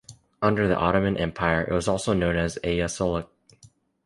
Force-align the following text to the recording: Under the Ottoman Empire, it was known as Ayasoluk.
Under 0.41 0.67
the 0.67 0.75
Ottoman 0.75 1.15
Empire, 1.15 1.61
it 1.63 1.71
was 1.71 1.85
known 2.07 2.35
as 2.35 2.57
Ayasoluk. 2.63 3.27